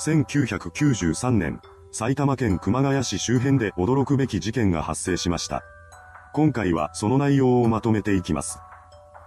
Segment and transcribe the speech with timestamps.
[0.00, 1.60] 1993年、
[1.92, 5.62] 埼玉県熊谷市周辺で驚くべき事件が発生しました。
[6.32, 8.58] 今回はその内容をまとめていきます。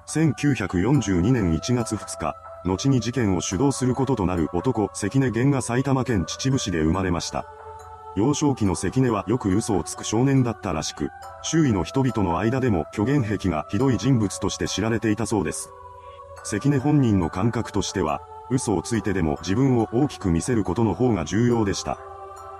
[0.08, 2.36] 1942年1月2日、
[2.66, 7.46] 後に事件を主導することとなる男、関根源が埼玉県秩父市で生まれました。
[8.18, 11.10] 幼少期の関根はよく嘘をつく少年だったらしく、
[11.44, 15.70] 周囲の人々の間でも虚言癖がひどい人物として知られていたそうです。
[16.44, 21.98] 関根本人の感覚としては、嘘をついてでも自分を大きく見せることの方が重要でした。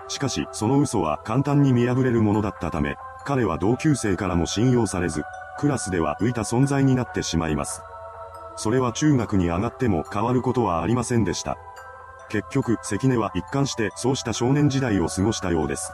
[0.08, 2.96] しかし、その嘘は簡単に見破れるものだったため、
[3.26, 5.24] 彼は同級生からも信用されず、
[5.60, 7.82] クラスでは浮いた存在になってしまいます。
[8.56, 11.58] それは中学に上がっても変わることはありませんでした。
[12.30, 15.92] 結局、関根は一貫してそうした少年時代を過ごしたようです。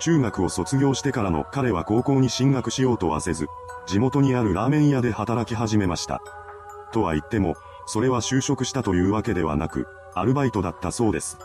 [0.00, 3.46] 中学を卒業してからの彼は高校に進学しようとはせず、
[3.86, 6.20] 地元にあるラーメン屋で働き始めました。
[6.92, 11.38] とは言っても、それは就職したというわけではなく、アルバイトだったそうです。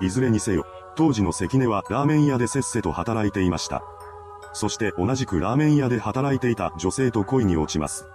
[0.00, 3.82] いずれにせよ、当時の関根はラーメン屋でせっせと働いていました。
[4.52, 8.06] そして同じくラーメン屋で働いていた女性と恋に落ちます。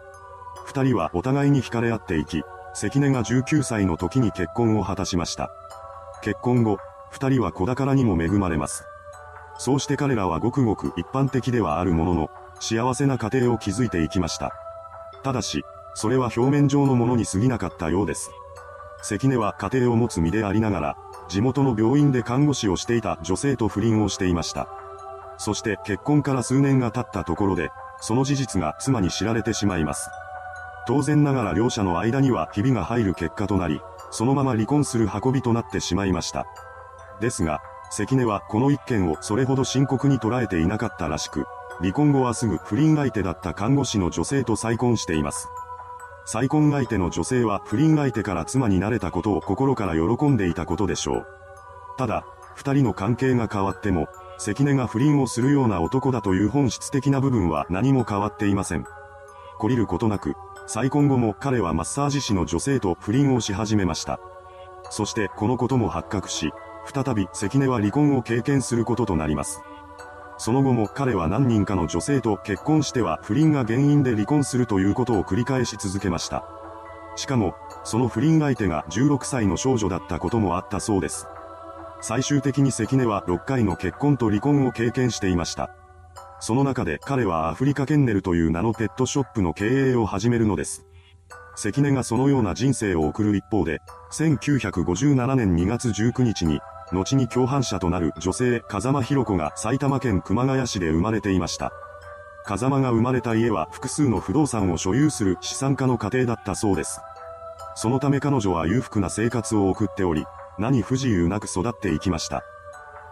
[0.66, 5.50] 二人はお互いに惹かれ合っていき、関根が19歳の時に結婚を果たしました。
[6.22, 6.78] 結婚後、
[7.09, 8.83] 二人は子宝にも恵まれます。
[9.58, 14.52] そうして彼らはごくごく一般的ではあるものの、幸せな家庭を築いていきました。
[15.23, 15.64] ただし、
[15.96, 18.30] それは表面上のものに過ぎなかったようです。
[19.02, 20.98] 関根は家庭を持つ身でありながら、
[21.30, 24.68] 地元の病院で看護師をしていた女性と不倫をしていました。
[25.38, 27.70] そして結婚から数年が経ったところで、
[28.02, 30.10] その事実が妻に知られてしまいます。
[30.88, 36.46] 当然ながら両者の間にはひびが入る結果となり、そのまま離婚する運びとなってしまいました。
[37.22, 41.46] ですが、関根はこの一件をそれほど深刻に捉えていなかったらしく、
[41.80, 45.48] 離婚後はすぐ不倫相手だった看護師の女性と再婚しています。
[46.26, 51.28] 再婚相手の女性は不倫相手から妻になれたことを心から喜んでいたことでしょう。
[51.98, 58.86] ただ、二人の関係が変わっても、関根が不倫をするような男だという本質的な部分は何も変わっていません。
[59.60, 60.33] 懲りることなく、
[60.67, 64.20] 再婚後も彼はマッサージ師の女性と不倫をし始めました。
[64.89, 66.52] そしてこのことも発覚し、
[66.92, 69.61] 再び関根は離婚を経験することとなります。
[70.38, 76.46] その後も彼は何人かの女性と結婚しては不倫が原因で離婚するということを繰り返し続けました。
[77.16, 81.28] しかも、その不倫相手が16歳の少女だったこともあったそうです。
[82.02, 85.72] 最終的に関根は6回の結婚と離婚を経験していました。
[86.42, 90.86] その中で彼はアフリカケンネルという名のペットショップの経営を始めるのです。
[91.56, 93.80] 関根がそのような人生を送る一方で、
[94.12, 96.60] 1957年2月19日に
[96.92, 101.72] 後に共犯者となる女性、風間博子が埼玉県熊谷市で生まれていました。
[102.46, 107.02] 風間が生まれた家は複数の不動産を所有する資産家の家庭だったそうです。
[107.76, 110.26] そのため彼女は裕福な生活を送っており、
[110.60, 112.44] 何不自由なく育っていきました。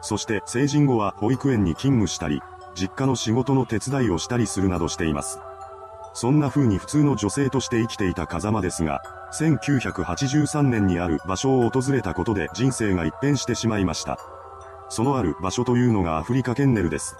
[0.01, 2.41] そして成人後は保育園に勤務したり、
[2.75, 5.39] 実家の仕事の手伝いをしたりするなどしています。
[6.13, 9.01] そんな風に普通の女性として生きていた風間ですが、
[9.33, 14.19] 1983年にある場所を訪れたことで人生が一変してしまいました。
[14.89, 17.15] そのある場所というのがアフリカケンネルです。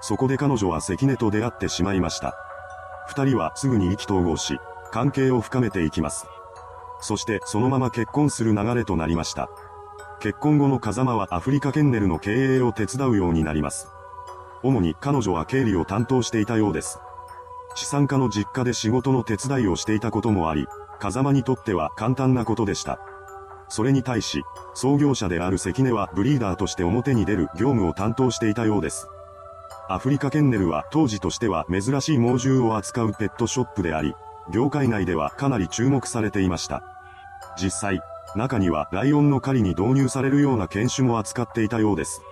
[0.00, 2.36] そこで彼女は関根と出会ってしまいました。
[3.08, 4.58] 二人はすぐに意気投合し、
[4.92, 6.26] 関係を深めていきます。
[7.00, 9.48] そしてそのまま結婚する流れとなりました。
[10.20, 13.88] 結婚後の風間はアフリカケンネルの経営を手伝うようになります。
[14.62, 17.00] 主に彼女は経理を担当していたようです。
[17.74, 20.66] 資産家の実家で仕事の手伝いをしていたこともあり、
[20.98, 22.98] 風間にとっては簡単なことでした。
[23.68, 24.44] それに対し、
[24.74, 29.08] 創業者である関根はブリーダーとして表に出る業務を担当していたようです。
[29.88, 34.14] アフリカケンネルは当時としては珍しい猛獣を扱うペットショップであり、
[34.50, 36.82] 業界内ではかなり注目されていました。
[37.60, 38.00] 実際、
[38.36, 42.22] 中にはライオンの狩りに導入されるような犬種も扱っていたようです。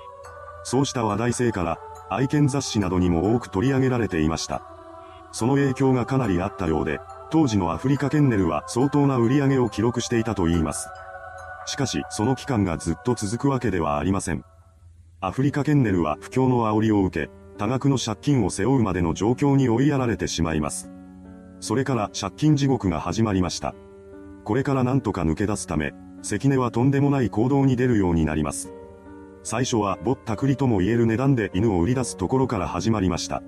[0.63, 1.79] そうした話題性から、
[2.11, 4.63] 愛犬雑誌などにも多く取り上げられていました。
[5.33, 10.89] その影響がかなりあったようで、当時のアフリカケンネルは相当な売り上げを記録していたといいます。
[11.67, 14.45] しかし、その期間がずっと続くわけではありません。
[15.21, 20.91] アフリカケンネルは不況の煽りを受け、多額の借金を背負うまでの状況に追いやられてしまいます。
[21.61, 23.75] それから借金地獄が始まりました。
[24.45, 28.73] これからなんとか抜け出すため、関根はとんでもない行動に出るようになります。
[29.43, 33.43] 最初はぼったくりとも言える値段で犬を売り出すところから始まりました。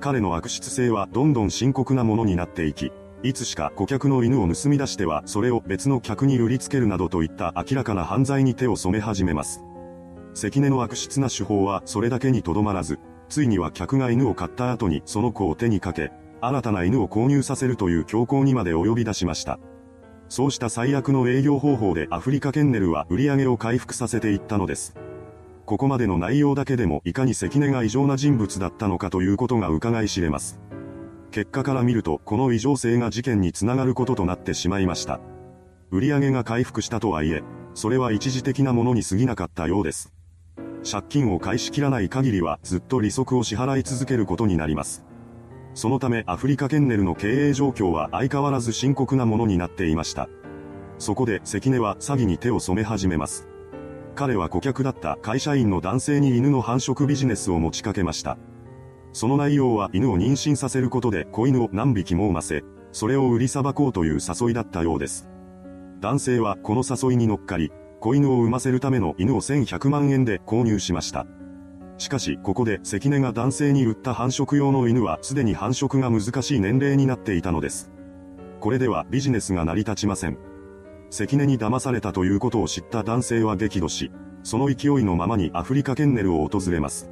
[0.00, 2.90] 彼の悪質性はどんどん深刻なものになっていき、
[3.22, 9.62] いつしか顧客の犬を盗み出してはそれを別の客に売りつけるなどといった明らかな犯罪に手を染め始めます。
[10.32, 12.98] 関根の悪質な手法はそれだけにとどまらず、
[13.28, 16.10] ついには客が犬を買った後にその子を手にかけ、
[16.40, 19.58] 新たな犬を購入させるという強行にまで及び出しました。
[20.30, 24.94] そうした最悪の営業方法でアフリカケンネルは売り上げを回復させていったのです。
[25.70, 30.58] ここまでの内容だけでもいかに関根が異常な人物だったのかということが伺い知れます。
[31.30, 35.20] 結果から見るとこの異常性が事件につながることとなってしまいました。
[35.92, 37.44] 売上が回復したとはいえ、
[37.74, 40.12] それは一時的なものに過ぎなかったようです。
[40.90, 45.04] 借金を返し切らない限りはずっと利息を支払い続けることになります。
[45.74, 50.28] そのためアフリカケンネルの経営状況は相変わらず深刻なものになっていました。
[50.98, 53.49] そこで関根は詐欺に手を染め始めます。
[54.20, 58.36] 彼は顧客だった会社員の男性に犬の繁殖ビジネスを持ちかけました。
[59.14, 62.62] その内容は犬を妊娠させることで子犬を何匹も産ませ、
[62.92, 65.30] それを売りさばこうという誘いだったようです。
[66.00, 71.26] 男性はこの誘いに乗っかり、子犬を産ませるための犬を1100万円で購入しました。
[71.96, 77.90] しかし、ここで関根が男性に売った繁殖用の犬はすでに繁殖が難しい年齢になっていたのです。
[78.60, 80.49] これではビジネスが成り立ちません。
[81.10, 84.10] 関根に騙されたということを知った男性は激怒し、
[84.42, 87.10] その勢いのままにアフリカケンネルを訪れます。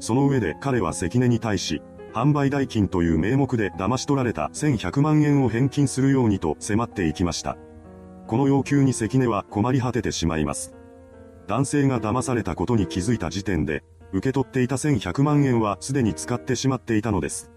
[0.00, 1.80] その上で彼は関根に対し、
[2.12, 7.56] 販売代金という名目で騙し取られた1100万円を返金するようにと迫っていきました。
[8.26, 10.74] この要求に関根は困り果ててしまいます。
[11.46, 17.50] 男性が騙されたことに気づいた時点で、受け取っていた1100万円はすでに使ってしまっていたのです。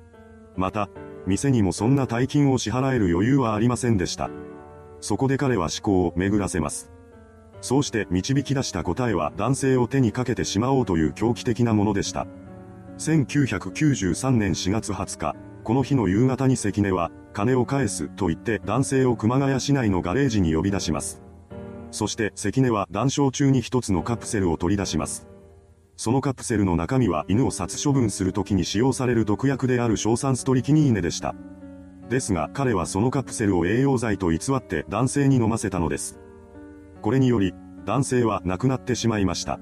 [0.55, 0.89] また、
[1.25, 4.29] 店にもそんな大金を支払える余裕はありませんでした。
[5.03, 6.89] そこで彼は思考を巡らせます。
[7.59, 12.25] そうして導き出した答えは男性を手にかけてしまおうという狂気的なものでした。
[12.99, 15.35] 1993年4月20日、
[15.65, 21.21] この日の夕方に関根は、金を返すと言って男性を熊谷市内のガレージに呼び出します。
[21.91, 25.27] そして関根は談笑中に一つのカプセルを取り出します。
[25.97, 31.35] そのカプセルの中身は犬を殺処分するときに使用される毒薬である硝酸ストリキニーネでした。
[32.13, 36.19] ですが彼はそのカプセルを栄養剤と偽って男性に飲ませたのです。
[37.01, 37.53] これにより、
[37.85, 39.59] 男性は亡くなってしまいました。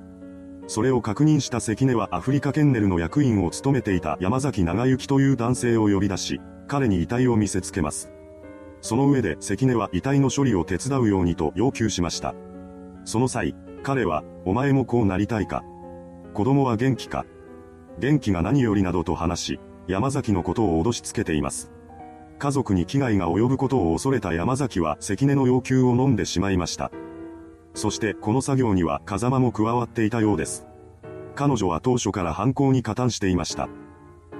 [0.67, 8.11] それを確認した関根はアフリカケンネルの役員を務めていた山崎長幸という男性を呼び出し、彼に遺体を見せつけます。
[8.81, 12.35] その上で関根は遺体の処理を手伝うようにと要求しました。
[13.05, 15.63] その際、彼は、お前もこうなりたいか？
[16.33, 17.25] 子供は元気か？
[17.99, 21.71] 元気が何よりなどと話し、山崎のことを脅しつけています。
[22.41, 26.91] 家族に危害が及ぶことを恐れた山崎は関根の要求を飲んでしまいました。
[27.75, 30.65] そしてこの作業には風間も加わっていたようです。
[31.35, 33.69] 彼女は当初から犯行に加担していました。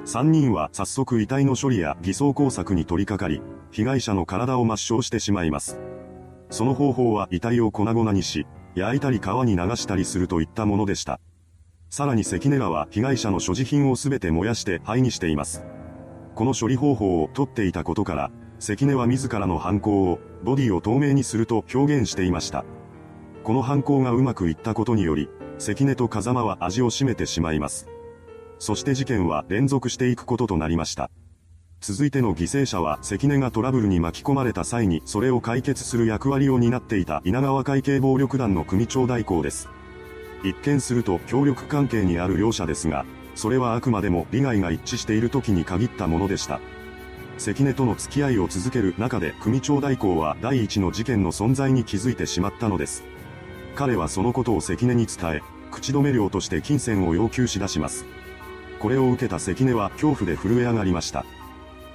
[0.07, 3.39] 3人は早速遺体の処理や偽装工作に取り掛かり、
[3.69, 5.79] 被害者の体を抹消してしまいます。
[6.49, 11.19] その方法は遺体を粉々にし、焼いたり川に流したりするといったものでした。
[11.91, 15.63] さらに関根らは被害者の所持品をすべて燃やして灰にしています。
[16.41, 22.65] この処理方法をとっていたことから、関根は自らの犯行を、ボディを透明にすると表現していました。
[23.43, 25.29] この犯行がうまくいったことにより、
[25.59, 27.87] 関根と風間は味を占めてしまいます。
[28.57, 31.11] そして事件は連続していくこととなりました。
[31.79, 39.69] 続いての犠牲者は関根がトラブルに巻き込まれた際にそれを解決する役割を担っていた稲川会系暴力団の組長代行です。
[40.43, 43.05] 一見すると協力関係にある両者ですが、
[43.35, 46.59] それはあくまでも利害が一致している時に限ったものでした。
[47.37, 53.03] 関根との付き合いを続ける中で組長代行は第一の事件の存在に気づいてしまったのです。
[53.75, 55.41] 彼はそのことを関根に伝え、
[55.71, 58.05] 口止め料として金銭を要求し出します。
[58.79, 61.25] これを受けた関根は恐怖で震え上がりました。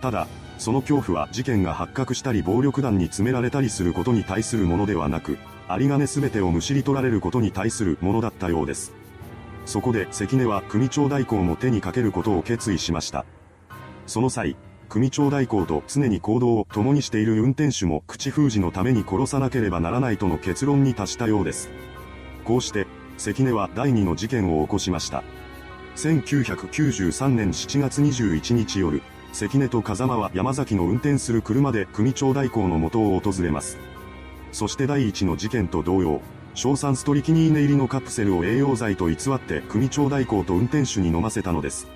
[0.01, 0.27] ただ、
[0.59, 5.39] その恐怖は事件が発覚したり暴力団に詰められたりすることに対するものではなく、
[5.69, 8.93] 有り金全てをむしり取られることに対するものだったようです。
[9.67, 13.27] そこで関根は組長代行も手にかけることを決意しました。
[14.07, 14.57] その際、
[14.89, 21.69] 組長代行と常に行動を共にしている運転手も口封じのために殺さなければならないとの結論に達したようです。
[22.45, 22.87] こうして、
[23.19, 25.25] 関根は第二の事件を起こしました。
[25.97, 33.79] 1993年7月21日夜、関根と風間は山崎の運転する車で組長代行の元を訪れます。
[34.53, 36.21] そして第一の事件と同様、
[36.57, 41.87] 硝酸ストリキニーネ入りのカプセルを栄養剤と偽って組長代行と運転手に飲ませたのです。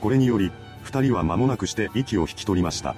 [0.00, 0.52] これにより、
[0.84, 2.94] 二人は間もなくして息を引き取りました。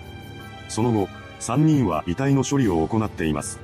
[0.68, 3.60] その後、三人は遺体の処理を行っています。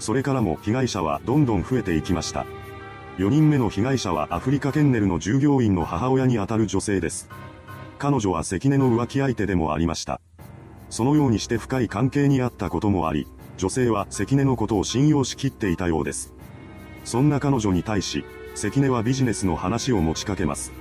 [0.00, 2.44] それからも被害者はどんどん増えていきました。
[3.18, 7.30] 4人目の被害者はアフリカケンネルの従業員の母親にあたる女性です。
[8.00, 10.20] 彼女は関根の浮気相手でもありました。
[10.90, 16.35] そのようにして深い関係にあったこともあり、女性は関根のことを信用しきっていたようです。
[17.06, 18.24] そんな彼女に対し、
[18.56, 20.72] 関根はビジネスの話を持ちかけます。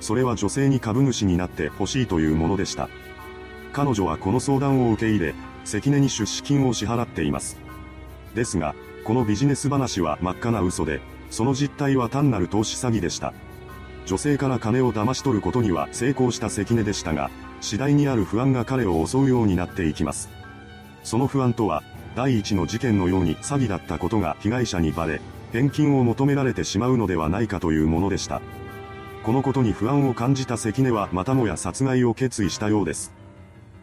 [0.00, 2.88] それは女性に株主になってほしいというものでした。
[3.74, 5.34] 彼女はこの相談を受け入れ、
[5.66, 7.58] 関根に出資金を支払っています。
[8.34, 8.74] ですが、
[9.04, 13.34] このビジネス話は真っ赤な嘘で、その実態は単なる投資詐欺でした。
[14.06, 20.30] 女性から金を騙し取ることには成功した関根でしたが、次第にある不安が彼を襲うようになっていきます。
[21.02, 21.82] その不安とは、
[22.16, 25.20] 第一の事件のように詐欺だったことが被害者にバレ、
[25.52, 28.40] 返金を求められてしまうのではないかというものでした。
[29.22, 33.12] このことに不安を感じた関根はまたもや殺害を決意したようです。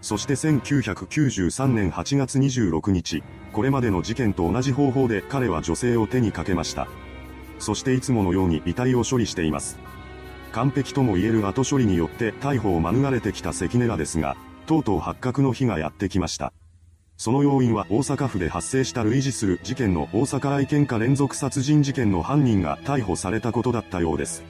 [0.01, 6.87] そして1993年8月26日、これまでの事件と同じ方法で彼は女性を手にかけました。
[7.59, 9.77] そしていつものように遺体を処理しています。
[10.53, 16.53] 完璧とも言える後処理によって逮捕を免れてきた関根らですが、とうとう発覚の日がやってきました。
[17.17, 24.43] その要因は大阪府で発生した類似する事件の大阪愛犬家連続殺人事件の犯人が逮捕されたことだったようです。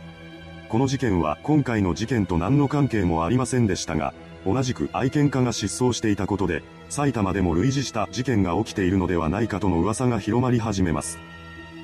[0.68, 4.14] この事件は今回の事件と何の関係もありませんでしたが、
[4.46, 11.20] 同じく愛犬家が失踪していたことで、埼玉でも類似した事件が起きているのではないかとの噂が広まり始めます。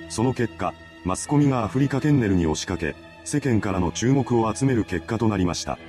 [0.10, 0.74] その結果、
[1.06, 5.80] マスコミがアフリカケンネルに押しかけ、世間からの注目を集める結果となりました。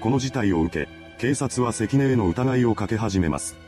[0.00, 0.88] この事態を受け、
[1.18, 3.63] 警察は関根への疑いをかけ始めます。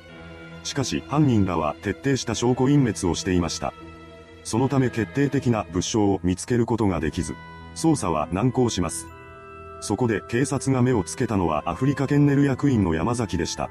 [0.67, 3.73] しかし犯人らは徹底した証拠隠滅をしていました。
[4.43, 7.35] そのため決定的な物証を見つけることができず、
[7.75, 9.07] 捜査は難航します。
[9.81, 13.71] そこで警察が目をつけたのはアフリカケンネル役員の山崎でした。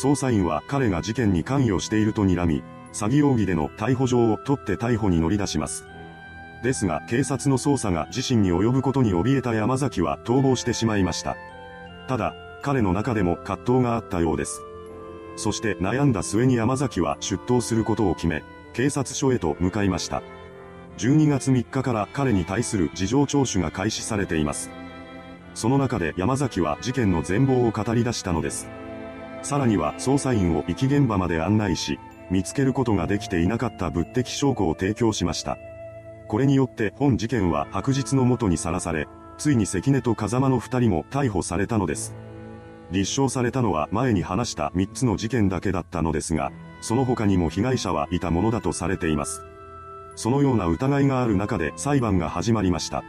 [0.00, 2.62] 捜査員は彼が事件に関与していると睨み、
[2.92, 5.86] 詐欺容疑での逮捕状を取って逮捕に乗り出します。
[6.62, 11.36] ですが警察の捜査が自身に及ぶことに怯えた山崎は逃亡してしまいました。
[12.08, 14.60] ただ、彼の中でも葛藤があったようです。
[15.40, 18.44] そして悩んだ末に山崎は出頭することを決め、
[18.74, 20.22] 警察署へと向かいました。
[20.98, 24.70] 12月3日から彼に対する事情聴取が開始されています。
[25.54, 28.68] その中で山崎は事件の全貌を語り出したのです。
[29.40, 31.98] さらには捜査員を遺棄現場まで案内し、
[32.30, 35.56] 見つけることができていなかった物的証拠を提供しました。
[36.28, 42.14] これによって本事件は白日のもとにさらされ、ついに関根と風間の二人も逮捕されたのです。
[42.90, 49.42] 立証されたのは前に話した3つの事件だけだったのですが、その他にも被害者はいたものだとされています。
[50.16, 53.04] そのような疑いがある中で裁判が始まりました。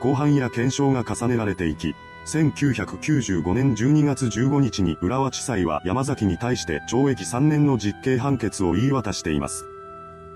[0.00, 1.94] 後半や検証が重ねられていき、
[2.26, 9.64] 1995年12月15日に浦和地裁は山崎に対して懲役3年の実刑判決を言い渡しています。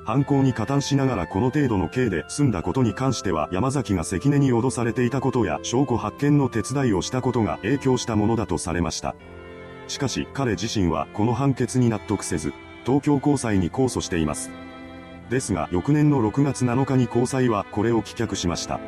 [0.05, 9.15] 犯行に加担しながらこの程度の刑で済んだことに関しては山崎が関根に脅されていたことや証拠発見の手伝いをしたことが影響したものだとされました。
[9.87, 12.53] しかし彼自身はこの判決に納得せず、
[12.85, 14.51] 東京高裁に控訴しています。
[15.31, 18.81] ですが翌年の6月7日に高裁はこれを棄却しました。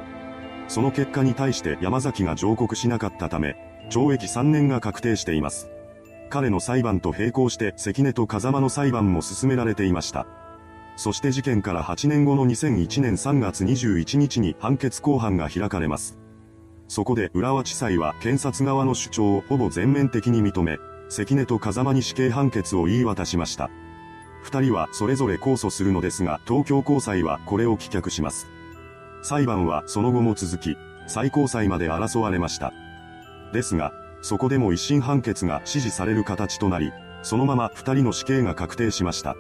[0.67, 3.57] その結果に対して山崎が上告しなかったため、
[3.91, 5.71] 懲役3年が確定しています。
[6.31, 10.27] 彼の裁判と並行して関根と風間の裁判も進められていました。
[10.97, 16.19] そして事件から8年後の2001年3月21日に判決公判が開かれます。
[16.89, 23.71] そこで浦和地裁は検察側の主張をほぼ全面的に認め、関根と風間に死刑判決を言い渡しました。
[24.43, 28.47] 二人はそれぞれ控訴するのですが東京高裁はこれを棄却します。
[29.23, 32.73] 裁判はその後も続き、最高裁まで争われました。
[33.53, 39.35] ですが、そこでも一審判決が支持される形となり、そのまま二人の死刑が確定しました。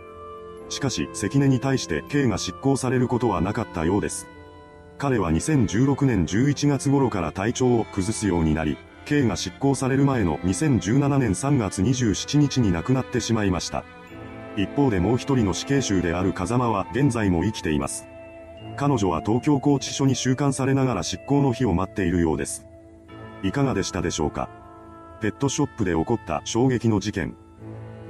[0.68, 4.26] しかし関根に対して刑が執行されることはなかったようです。
[4.99, 13.85] 彼は2016年11月頃から体調を崩すようになり、刑が執行される前の2017年3月27日に亡くなってしまいました。
[14.56, 18.06] 一方でもう一人の死刑囚である風間は現在も生きています。
[18.76, 22.66] 彼女は東京拘置所に収監されながら執行の日を待っているようです。
[23.42, 24.49] いかがでしたでしょうか？
[25.21, 27.37] ペットショップで起こった衝撃の事件。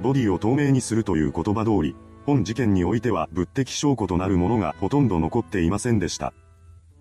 [0.01, 1.95] ボディを透明にするという言葉通り、
[2.25, 6.33] 本事件においては物的証拠となるものがほとんど残っていませんでした。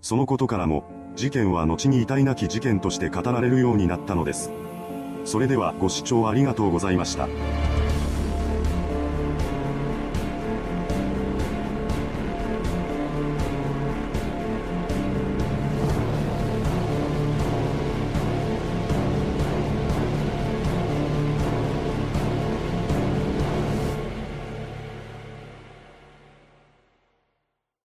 [0.03, 0.85] そのことからも、
[1.17, 4.53] 事件は後に遺体なき事件として語られるようになったのです。
[5.25, 7.27] それではご視聴ありがとうございました。